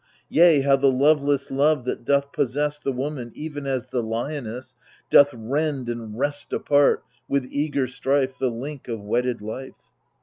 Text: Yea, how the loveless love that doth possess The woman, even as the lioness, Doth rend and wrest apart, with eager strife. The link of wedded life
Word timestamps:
Yea, 0.29 0.61
how 0.61 0.75
the 0.75 0.91
loveless 0.91 1.51
love 1.51 1.85
that 1.85 2.03
doth 2.03 2.31
possess 2.31 2.79
The 2.79 2.91
woman, 2.91 3.31
even 3.35 3.67
as 3.67 3.85
the 3.91 4.01
lioness, 4.01 4.73
Doth 5.11 5.31
rend 5.31 5.89
and 5.89 6.17
wrest 6.17 6.51
apart, 6.53 7.03
with 7.27 7.45
eager 7.51 7.85
strife. 7.87 8.39
The 8.39 8.49
link 8.49 8.87
of 8.87 8.99
wedded 8.99 9.43
life 9.43 9.75